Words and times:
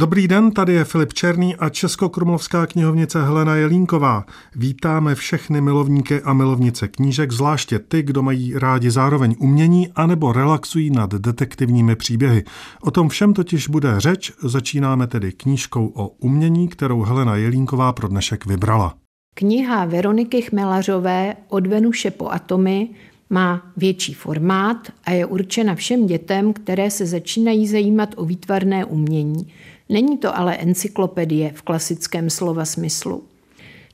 Dobrý 0.00 0.28
den, 0.28 0.50
tady 0.50 0.72
je 0.72 0.84
Filip 0.84 1.12
Černý 1.12 1.56
a 1.56 1.68
Českokrumlovská 1.68 2.66
knihovnice 2.66 3.22
Helena 3.22 3.54
Jelínková. 3.54 4.24
Vítáme 4.56 5.14
všechny 5.14 5.60
milovníky 5.60 6.20
a 6.20 6.32
milovnice 6.32 6.88
knížek, 6.88 7.32
zvláště 7.32 7.78
ty, 7.78 8.02
kdo 8.02 8.22
mají 8.22 8.58
rádi 8.58 8.90
zároveň 8.90 9.34
umění 9.38 9.88
anebo 9.94 10.32
relaxují 10.32 10.90
nad 10.90 11.10
detektivními 11.14 11.96
příběhy. 11.96 12.44
O 12.82 12.90
tom 12.90 13.08
všem 13.08 13.34
totiž 13.34 13.68
bude 13.68 13.94
řeč, 14.00 14.32
začínáme 14.42 15.06
tedy 15.06 15.32
knížkou 15.32 15.92
o 15.94 16.08
umění, 16.08 16.68
kterou 16.68 17.02
Helena 17.02 17.36
Jelínková 17.36 17.92
pro 17.92 18.08
dnešek 18.08 18.46
vybrala. 18.46 18.94
Kniha 19.34 19.84
Veroniky 19.84 20.42
Chmelařové 20.42 21.36
Od 21.48 21.66
Venuše 21.66 22.10
po 22.10 22.28
atomy 22.28 22.88
má 23.30 23.62
větší 23.76 24.14
formát 24.14 24.76
a 25.04 25.10
je 25.10 25.26
určena 25.26 25.74
všem 25.74 26.06
dětem, 26.06 26.52
které 26.52 26.90
se 26.90 27.06
začínají 27.06 27.68
zajímat 27.68 28.14
o 28.16 28.24
výtvarné 28.24 28.84
umění. 28.84 29.52
Není 29.90 30.18
to 30.18 30.38
ale 30.38 30.56
encyklopedie 30.56 31.52
v 31.54 31.62
klasickém 31.62 32.30
slova 32.30 32.64
smyslu. 32.64 33.22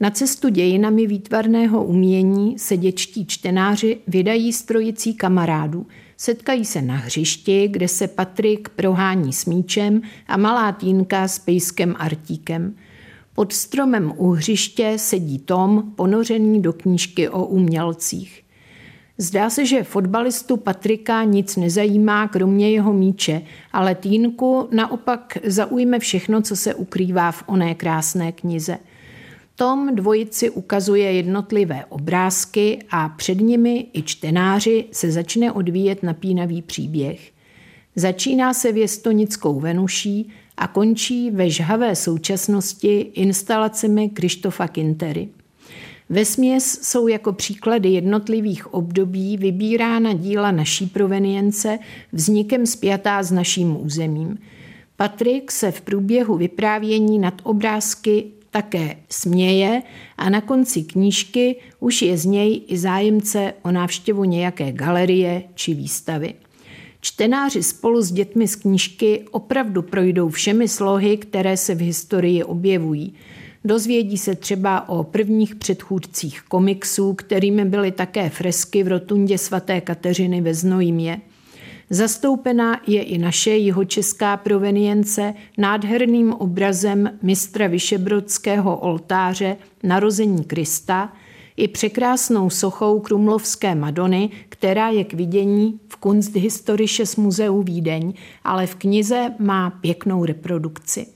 Na 0.00 0.10
cestu 0.10 0.48
dějinami 0.48 1.06
výtvarného 1.06 1.84
umění 1.84 2.58
se 2.58 2.76
děčtí 2.76 3.26
čtenáři 3.26 3.98
vydají 4.06 4.52
strojicí 4.52 5.14
kamarádů. 5.14 5.86
Setkají 6.16 6.64
se 6.64 6.82
na 6.82 6.96
hřišti, 6.96 7.68
kde 7.68 7.88
se 7.88 8.08
Patrik 8.08 8.68
prohání 8.68 9.32
s 9.32 9.44
míčem 9.44 10.02
a 10.28 10.36
malá 10.36 10.72
Týnka 10.72 11.28
s 11.28 11.38
pejskem 11.38 11.94
Artíkem. 11.98 12.74
Pod 13.34 13.52
stromem 13.52 14.12
u 14.16 14.30
hřiště 14.30 14.94
sedí 14.96 15.38
Tom, 15.38 15.92
ponořený 15.96 16.62
do 16.62 16.72
knížky 16.72 17.28
o 17.28 17.46
umělcích. 17.46 18.41
Zdá 19.18 19.50
se, 19.50 19.66
že 19.66 19.84
fotbalistu 19.84 20.56
Patrika 20.56 21.24
nic 21.24 21.56
nezajímá, 21.56 22.28
kromě 22.28 22.70
jeho 22.70 22.92
míče, 22.92 23.42
ale 23.72 23.94
Týnku 23.94 24.68
naopak 24.70 25.38
zaujme 25.44 25.98
všechno, 25.98 26.42
co 26.42 26.56
se 26.56 26.74
ukrývá 26.74 27.32
v 27.32 27.44
oné 27.46 27.74
krásné 27.74 28.32
knize. 28.32 28.78
Tom 29.56 29.94
dvojici 29.94 30.50
ukazuje 30.50 31.12
jednotlivé 31.12 31.84
obrázky 31.88 32.78
a 32.90 33.08
před 33.08 33.40
nimi 33.40 33.86
i 33.92 34.02
čtenáři 34.02 34.84
se 34.92 35.12
začne 35.12 35.52
odvíjet 35.52 36.02
napínavý 36.02 36.62
příběh. 36.62 37.32
Začíná 37.96 38.54
se 38.54 38.72
věstonickou 38.72 39.60
Venuší 39.60 40.28
a 40.56 40.68
končí 40.68 41.30
ve 41.30 41.50
žhavé 41.50 41.96
současnosti 41.96 43.00
instalacemi 43.00 44.08
Krištofa 44.08 44.68
Kintery. 44.68 45.28
Ve 46.08 46.24
směs 46.24 46.78
jsou 46.82 47.08
jako 47.08 47.32
příklady 47.32 47.88
jednotlivých 47.88 48.74
období 48.74 49.36
vybírána 49.36 50.12
díla 50.12 50.50
naší 50.50 50.86
provenience 50.86 51.78
vznikem 52.12 52.66
spjatá 52.66 53.22
s 53.22 53.32
naším 53.32 53.84
územím. 53.84 54.38
Patrik 54.96 55.52
se 55.52 55.70
v 55.70 55.80
průběhu 55.80 56.36
vyprávění 56.36 57.18
nad 57.18 57.34
obrázky 57.42 58.24
také 58.50 58.96
směje 59.08 59.82
a 60.16 60.30
na 60.30 60.40
konci 60.40 60.82
knížky 60.82 61.56
už 61.80 62.02
je 62.02 62.18
z 62.18 62.24
něj 62.24 62.62
i 62.66 62.78
zájemce 62.78 63.54
o 63.62 63.70
návštěvu 63.70 64.24
nějaké 64.24 64.72
galerie 64.72 65.42
či 65.54 65.74
výstavy. 65.74 66.34
Čtenáři 67.00 67.62
spolu 67.62 68.02
s 68.02 68.12
dětmi 68.12 68.48
z 68.48 68.56
knížky 68.56 69.24
opravdu 69.30 69.82
projdou 69.82 70.28
všemi 70.28 70.68
slohy, 70.68 71.16
které 71.16 71.56
se 71.56 71.74
v 71.74 71.80
historii 71.80 72.44
objevují– 72.44 73.14
Dozvědí 73.64 74.18
se 74.18 74.34
třeba 74.34 74.88
o 74.88 75.04
prvních 75.04 75.54
předchůdcích 75.54 76.42
komiksů, 76.42 77.14
kterými 77.14 77.64
byly 77.64 77.92
také 77.92 78.30
fresky 78.30 78.82
v 78.82 78.88
rotundě 78.88 79.38
svaté 79.38 79.80
Kateřiny 79.80 80.40
ve 80.40 80.54
Znojmě. 80.54 81.20
Zastoupená 81.90 82.80
je 82.86 83.02
i 83.02 83.18
naše 83.18 83.50
jihočeská 83.50 84.36
provenience 84.36 85.34
nádherným 85.58 86.32
obrazem 86.32 87.18
mistra 87.22 87.66
Vyšebrodského 87.66 88.76
oltáře 88.76 89.56
Narození 89.82 90.44
Krista 90.44 91.12
i 91.56 91.68
překrásnou 91.68 92.50
sochou 92.50 93.00
Krumlovské 93.00 93.74
Madony, 93.74 94.30
která 94.48 94.88
je 94.88 95.04
k 95.04 95.14
vidění 95.14 95.80
v 95.88 95.96
Kunsthistorisches 95.96 97.16
muzeu 97.16 97.62
Vídeň, 97.62 98.12
ale 98.44 98.66
v 98.66 98.74
knize 98.74 99.34
má 99.38 99.70
pěknou 99.70 100.24
reprodukci. 100.24 101.06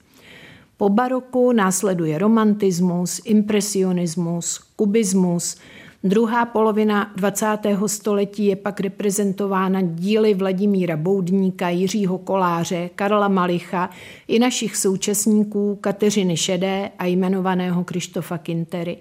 Po 0.78 0.88
baroku 0.88 1.52
následuje 1.52 2.18
romantismus, 2.18 3.20
impresionismus, 3.24 4.60
kubismus. 4.76 5.56
Druhá 6.04 6.44
polovina 6.44 7.12
20. 7.16 7.46
století 7.86 8.46
je 8.46 8.56
pak 8.56 8.80
reprezentována 8.80 9.80
díly 9.82 10.34
Vladimíra 10.34 10.96
Boudníka, 10.96 11.68
Jiřího 11.68 12.18
Koláře, 12.18 12.90
Karla 12.94 13.28
Malicha 13.28 13.90
i 14.28 14.38
našich 14.38 14.76
současníků 14.76 15.78
Kateřiny 15.80 16.36
Šedé 16.36 16.90
a 16.98 17.06
jmenovaného 17.06 17.84
Krištofa 17.84 18.38
Kintery. 18.38 18.98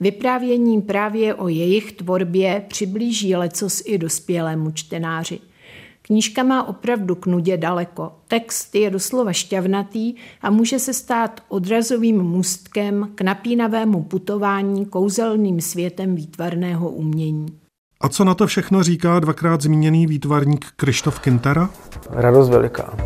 Vyprávěním 0.00 0.82
právě 0.82 1.34
o 1.34 1.48
jejich 1.48 1.92
tvorbě 1.92 2.64
přiblíží 2.68 3.36
lecos 3.36 3.82
i 3.86 3.98
dospělému 3.98 4.70
čtenáři– 4.70 5.38
Knížka 6.06 6.42
má 6.42 6.68
opravdu 6.68 7.14
k 7.14 7.26
nudě 7.26 7.56
daleko. 7.56 8.12
Text 8.28 8.74
je 8.74 8.90
doslova 8.90 9.32
šťavnatý 9.32 10.14
a 10.42 10.50
může 10.50 10.78
se 10.78 10.94
stát 10.94 11.40
odrazovým 11.48 12.22
můstkem 12.22 13.10
k 13.14 13.20
napínavému 13.20 14.02
putování 14.02 14.86
kouzelným 14.86 15.60
světem 15.60 16.14
výtvarného 16.14 16.90
umění. 16.90 17.46
A 18.00 18.08
co 18.08 18.24
na 18.24 18.34
to 18.34 18.46
všechno 18.46 18.82
říká 18.82 19.20
dvakrát 19.20 19.62
zmíněný 19.62 20.06
výtvarník 20.06 20.66
Krištof 20.76 21.20
Kintera? 21.20 21.70
Radost 22.10 22.50
veliká. 22.50 22.96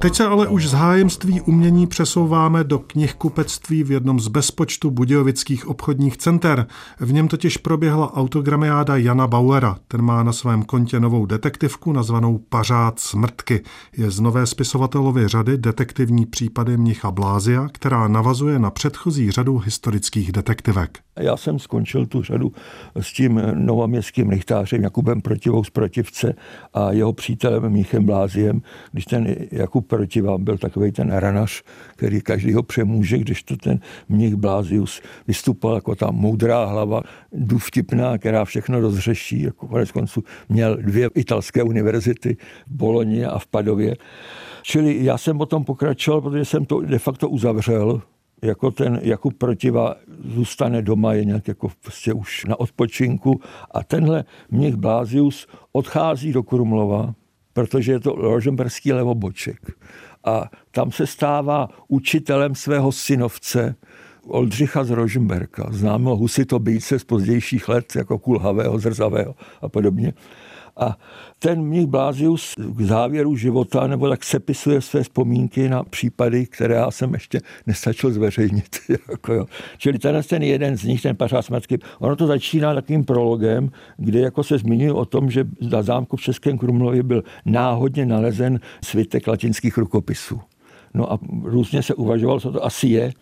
Teď 0.00 0.14
se 0.14 0.26
ale 0.26 0.48
už 0.48 0.68
z 0.68 0.72
hájemství 0.72 1.40
umění 1.40 1.86
přesouváme 1.86 2.64
do 2.64 2.78
knihkupectví 2.78 3.82
v 3.82 3.90
jednom 3.90 4.20
z 4.20 4.28
bezpočtu 4.28 4.90
budějovických 4.90 5.68
obchodních 5.68 6.16
center. 6.16 6.66
V 7.00 7.12
něm 7.12 7.28
totiž 7.28 7.56
proběhla 7.56 8.16
autogramiáda 8.16 8.96
Jana 8.96 9.26
Bauera. 9.26 9.76
Ten 9.88 10.02
má 10.02 10.22
na 10.22 10.32
svém 10.32 10.62
kontě 10.62 11.00
novou 11.00 11.26
detektivku 11.26 11.92
nazvanou 11.92 12.38
Pařád 12.38 13.00
smrtky. 13.00 13.62
Je 13.96 14.10
z 14.10 14.20
nové 14.20 14.46
spisovatelovy 14.46 15.28
řady 15.28 15.58
detektivní 15.58 16.26
případy 16.26 16.76
Mnicha 16.76 17.10
Blázia, 17.10 17.68
která 17.72 18.08
navazuje 18.08 18.58
na 18.58 18.70
předchozí 18.70 19.30
řadu 19.30 19.58
historických 19.58 20.32
detektivek. 20.32 20.98
Já 21.18 21.36
jsem 21.36 21.58
skončil 21.58 22.06
tu 22.06 22.22
řadu 22.22 22.52
s 23.00 23.12
tím 23.12 23.42
novoměstským 23.54 24.30
rychtářem 24.30 24.82
Jakubem 24.82 25.20
Protivou 25.20 25.64
z 25.64 25.70
Protivce 25.70 26.34
a 26.74 26.92
jeho 26.92 27.12
přítelem 27.12 27.68
Mnichem 27.68 28.04
Bláziem, 28.04 28.62
když 28.92 29.04
ten 29.04 29.34
Jakub 29.52 29.89
proti 29.90 30.20
vám 30.20 30.44
byl 30.44 30.58
takový 30.58 30.92
ten 30.92 31.10
ranař, 31.12 31.62
který 31.96 32.20
každý 32.20 32.52
ho 32.52 32.62
přemůže, 32.62 33.18
když 33.18 33.42
to 33.42 33.56
ten 33.56 33.80
mnich 34.08 34.34
Blázius 34.34 35.02
vystupoval 35.28 35.76
jako 35.76 35.94
ta 35.94 36.10
moudrá 36.10 36.64
hlava, 36.64 37.02
důvtipná, 37.32 38.18
která 38.18 38.44
všechno 38.44 38.80
rozřeší. 38.80 39.42
Jako 39.42 39.68
konec 39.68 39.90
konců 39.90 40.24
měl 40.48 40.76
dvě 40.76 41.10
italské 41.14 41.62
univerzity 41.62 42.36
v 42.66 42.72
Boloni 42.72 43.26
a 43.26 43.38
v 43.38 43.46
Padově. 43.46 43.96
Čili 44.62 45.04
já 45.04 45.18
jsem 45.18 45.38
potom 45.38 45.64
pokračoval, 45.64 46.20
protože 46.20 46.44
jsem 46.44 46.64
to 46.64 46.80
de 46.80 46.98
facto 46.98 47.28
uzavřel, 47.28 48.02
jako 48.42 48.70
ten 48.70 49.00
Jakub 49.02 49.38
Protiva 49.38 49.94
zůstane 50.24 50.82
doma, 50.82 51.12
je 51.14 51.24
nějak 51.24 51.48
jako 51.48 51.68
prostě 51.82 52.12
už 52.12 52.44
na 52.44 52.60
odpočinku 52.60 53.40
a 53.70 53.82
tenhle 53.82 54.24
mnich 54.50 54.76
Blázius 54.76 55.46
odchází 55.72 56.32
do 56.32 56.42
Krumlova, 56.42 57.14
protože 57.52 57.92
je 57.92 58.00
to 58.00 58.12
rožemberský 58.12 58.92
levoboček. 58.92 59.60
A 60.24 60.50
tam 60.70 60.92
se 60.92 61.06
stává 61.06 61.68
učitelem 61.88 62.54
svého 62.54 62.92
synovce, 62.92 63.74
Oldřicha 64.26 64.84
z 64.84 64.90
Rožemberka, 64.90 65.68
známého 65.70 66.16
husitobíjce 66.16 66.98
z 66.98 67.04
pozdějších 67.04 67.68
let, 67.68 67.96
jako 67.96 68.18
kulhavého, 68.18 68.78
zrzavého 68.78 69.34
a 69.62 69.68
podobně. 69.68 70.12
A 70.76 70.98
ten 71.38 71.62
mnich 71.62 71.86
Blázius 71.86 72.54
k 72.58 72.80
závěru 72.80 73.36
života 73.36 73.86
nebo 73.86 74.08
tak 74.08 74.24
sepisuje 74.24 74.80
své 74.80 75.02
vzpomínky 75.02 75.68
na 75.68 75.82
případy, 75.82 76.46
které 76.46 76.74
já 76.74 76.90
jsem 76.90 77.14
ještě 77.14 77.40
nestačil 77.66 78.12
zveřejnit. 78.12 78.76
jako 79.10 79.32
jo. 79.34 79.46
Čili 79.78 79.98
ten, 79.98 80.22
ten 80.22 80.42
jeden 80.42 80.76
z 80.76 80.84
nich, 80.84 81.02
ten 81.02 81.16
pařád 81.16 81.42
smrtky, 81.42 81.78
ono 81.98 82.16
to 82.16 82.26
začíná 82.26 82.74
takovým 82.74 83.04
prologem, 83.04 83.70
kde 83.96 84.20
jako 84.20 84.44
se 84.44 84.58
zmiňuje 84.58 84.92
o 84.92 85.04
tom, 85.04 85.30
že 85.30 85.44
na 85.70 85.82
zámku 85.82 86.16
v 86.16 86.22
Českém 86.22 86.58
Krumlově 86.58 87.02
byl 87.02 87.22
náhodně 87.44 88.06
nalezen 88.06 88.60
svitek 88.84 89.26
latinských 89.26 89.78
rukopisů. 89.78 90.40
No 90.94 91.12
a 91.12 91.18
různě 91.42 91.82
se 91.82 91.94
uvažovalo, 91.94 92.40
co 92.40 92.52
to 92.52 92.64
asi 92.64 92.86
je, 92.86 93.12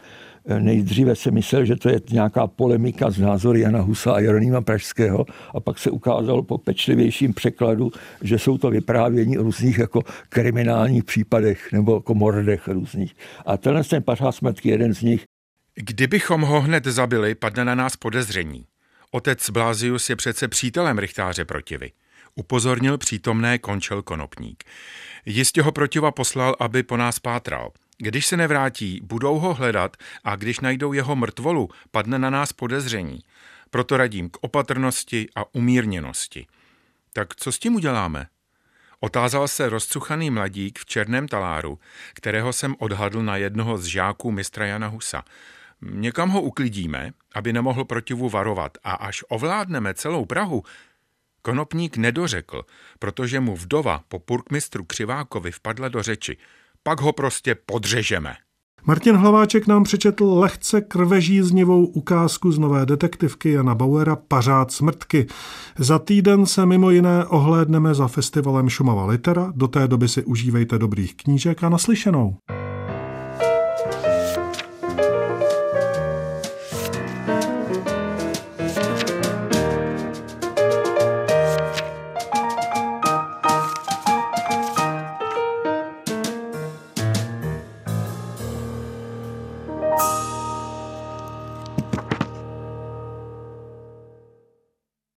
nejdříve 0.58 1.16
se 1.16 1.30
myslel, 1.30 1.64
že 1.64 1.76
to 1.76 1.88
je 1.88 2.00
nějaká 2.10 2.46
polemika 2.46 3.10
z 3.10 3.18
názory 3.18 3.60
Jana 3.60 3.80
Husa 3.80 4.12
a 4.12 4.20
Jeronýma 4.20 4.60
Pražského 4.60 5.26
a 5.54 5.60
pak 5.60 5.78
se 5.78 5.90
ukázalo 5.90 6.42
po 6.42 6.58
pečlivějším 6.58 7.34
překladu, 7.34 7.90
že 8.22 8.38
jsou 8.38 8.58
to 8.58 8.70
vyprávění 8.70 9.38
o 9.38 9.42
různých 9.42 9.78
jako 9.78 10.02
kriminálních 10.28 11.04
případech 11.04 11.72
nebo 11.72 11.94
jako 11.94 12.14
mordech 12.14 12.68
různých. 12.68 13.16
A 13.46 13.56
tenhle 13.56 13.84
ten 13.84 14.02
pařád 14.02 14.32
smrtky, 14.32 14.68
jeden 14.68 14.94
z 14.94 15.02
nich. 15.02 15.24
Kdybychom 15.74 16.40
ho 16.40 16.60
hned 16.60 16.84
zabili, 16.84 17.34
padne 17.34 17.64
na 17.64 17.74
nás 17.74 17.96
podezření. 17.96 18.64
Otec 19.10 19.50
Blázius 19.50 20.10
je 20.10 20.16
přece 20.16 20.48
přítelem 20.48 20.98
rychtáře 20.98 21.44
protivy. 21.44 21.92
Upozornil 22.34 22.98
přítomné 22.98 23.58
končel 23.58 24.02
konopník. 24.02 24.64
Jistě 25.26 25.62
ho 25.62 25.72
protiva 25.72 26.10
poslal, 26.10 26.56
aby 26.60 26.82
po 26.82 26.96
nás 26.96 27.18
pátral. 27.18 27.70
Když 27.98 28.26
se 28.26 28.36
nevrátí, 28.36 29.00
budou 29.02 29.38
ho 29.38 29.54
hledat 29.54 29.96
a 30.24 30.36
když 30.36 30.60
najdou 30.60 30.92
jeho 30.92 31.16
mrtvolu, 31.16 31.68
padne 31.90 32.18
na 32.18 32.30
nás 32.30 32.52
podezření. 32.52 33.18
Proto 33.70 33.96
radím 33.96 34.30
k 34.30 34.36
opatrnosti 34.40 35.28
a 35.36 35.54
umírněnosti. 35.54 36.46
Tak 37.12 37.36
co 37.36 37.52
s 37.52 37.58
tím 37.58 37.74
uděláme? 37.74 38.26
Otázal 39.00 39.48
se 39.48 39.68
rozcuchaný 39.68 40.30
mladík 40.30 40.78
v 40.78 40.86
černém 40.86 41.28
taláru, 41.28 41.78
kterého 42.14 42.52
jsem 42.52 42.74
odhadl 42.78 43.22
na 43.22 43.36
jednoho 43.36 43.78
z 43.78 43.84
žáků 43.84 44.30
mistra 44.30 44.66
Jana 44.66 44.86
Husa. 44.86 45.24
Někam 45.82 46.30
ho 46.30 46.42
uklidíme, 46.42 47.10
aby 47.34 47.52
nemohl 47.52 47.84
protivu 47.84 48.28
varovat 48.28 48.78
a 48.84 48.92
až 48.92 49.24
ovládneme 49.28 49.94
celou 49.94 50.24
Prahu, 50.24 50.62
Konopník 51.42 51.96
nedořekl, 51.96 52.62
protože 52.98 53.40
mu 53.40 53.56
vdova 53.56 54.04
po 54.08 54.18
purkmistru 54.18 54.84
Křivákovi 54.84 55.50
vpadla 55.50 55.88
do 55.88 56.02
řeči. 56.02 56.36
Pak 56.88 57.00
ho 57.00 57.12
prostě 57.12 57.56
podřežeme. 57.66 58.34
Martin 58.84 59.16
Hlaváček 59.16 59.66
nám 59.66 59.84
přečetl 59.84 60.24
lehce 60.24 60.80
krvežíznivou 60.80 61.86
ukázku 61.86 62.52
z 62.52 62.58
nové 62.58 62.86
detektivky 62.86 63.52
Jana 63.52 63.74
Bauera 63.74 64.16
Pařád 64.16 64.72
smrtky. 64.72 65.26
Za 65.78 65.98
týden 65.98 66.46
se 66.46 66.66
mimo 66.66 66.90
jiné 66.90 67.26
ohlédneme 67.26 67.94
za 67.94 68.08
festivalem 68.08 68.68
Šumava 68.68 69.06
Litera. 69.06 69.52
Do 69.56 69.68
té 69.68 69.88
doby 69.88 70.08
si 70.08 70.24
užívejte 70.24 70.78
dobrých 70.78 71.16
knížek 71.16 71.64
a 71.64 71.68
naslyšenou. 71.68 72.36